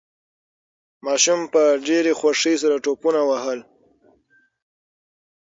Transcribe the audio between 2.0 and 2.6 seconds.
خوښۍ